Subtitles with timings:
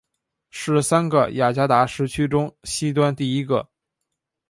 [0.49, 3.69] 是三个雅加达时区中西端第一个。